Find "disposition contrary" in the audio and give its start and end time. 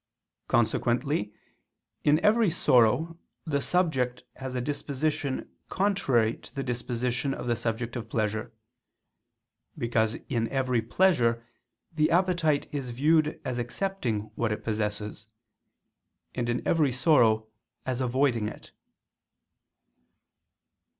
4.61-6.33